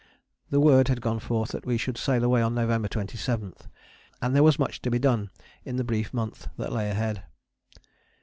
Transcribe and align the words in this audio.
The 0.49 0.59
word 0.59 0.87
had 0.87 0.99
gone 0.99 1.19
forth 1.19 1.49
that 1.51 1.63
we 1.67 1.77
should 1.77 1.95
sail 1.95 2.23
away 2.23 2.41
on 2.41 2.55
November 2.55 2.87
27, 2.87 3.53
and 4.19 4.35
there 4.35 4.41
was 4.41 4.57
much 4.57 4.81
to 4.81 4.89
be 4.89 4.97
done 4.97 5.29
in 5.63 5.75
the 5.75 5.83
brief 5.83 6.11
month 6.11 6.47
that 6.57 6.73
lay 6.73 6.89
ahead. 6.89 7.21